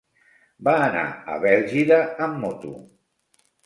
Va 0.67 0.73
anar 0.85 1.05
a 1.35 1.39
Bèlgida 1.45 2.03
amb 2.29 2.43
moto. 2.47 2.77